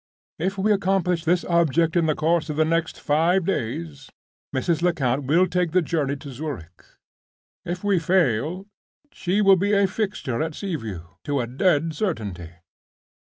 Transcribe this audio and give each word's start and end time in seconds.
If 0.39 0.57
we 0.57 0.71
accomplish 0.71 1.25
this 1.25 1.45
object 1.45 1.95
in 1.95 2.07
the 2.07 2.15
course 2.15 2.49
of 2.49 2.55
the 2.55 2.65
next 2.65 2.99
five 2.99 3.45
days, 3.45 4.09
Mrs. 4.51 4.81
Lecount 4.81 5.25
will 5.25 5.45
take 5.45 5.73
the 5.73 5.81
journey 5.83 6.15
to 6.15 6.31
Zurich. 6.31 6.83
If 7.65 7.83
we 7.83 7.99
fail, 7.99 8.65
she 9.11 9.41
will 9.41 9.57
be 9.57 9.73
a 9.73 9.85
fixture 9.85 10.41
at 10.41 10.55
Sea 10.55 10.75
View, 10.75 11.05
to 11.25 11.39
a 11.39 11.45
dead 11.45 11.93
certainty. 11.93 12.49